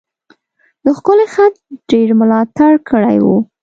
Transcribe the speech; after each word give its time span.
د 0.85 0.85
ښکلی 0.97 1.27
خط 1.33 1.53
ډیر 1.89 2.09
ملاتړ 2.19 2.71
کړی 2.89 3.17
و. 3.25 3.27